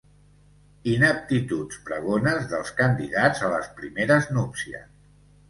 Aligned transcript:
Ineptituds 0.93 1.77
pregones 1.89 2.47
dels 2.55 2.73
candidats 2.81 3.45
a 3.49 3.53
les 3.53 3.71
primeres 3.83 4.29
núpcies. 4.41 4.91